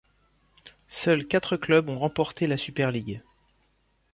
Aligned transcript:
Seuls 0.89 1.27
quatre 1.27 1.57
clubs 1.57 1.87
ont 1.87 1.99
remporté 1.99 2.47
la 2.47 2.57
Super 2.57 2.89
League. 2.89 3.21